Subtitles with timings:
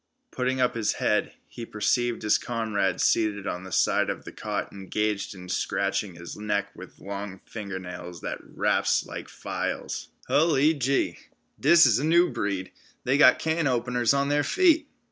[0.31, 4.73] Putting up his head, he perceived his comrade seated on the side of the cot
[4.73, 10.07] engaged in scratching his neck with long finger nails that rasped like files.
[10.27, 11.19] "Hully Jee,
[11.59, 12.71] dis is a new breed.
[13.03, 14.87] They've got can openers on their feet."